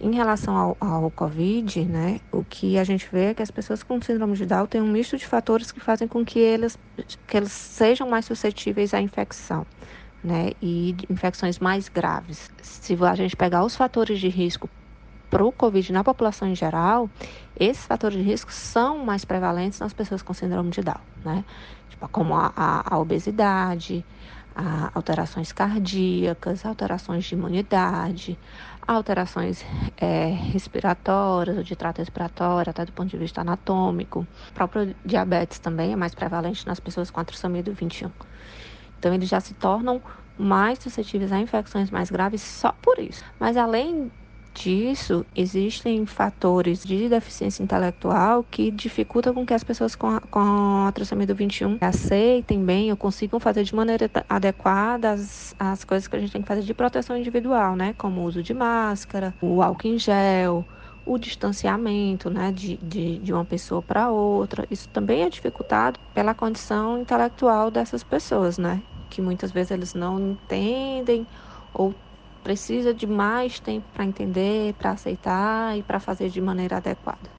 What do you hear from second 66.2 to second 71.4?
condição intelectual dessas pessoas, né? Que muitas vezes eles não entendem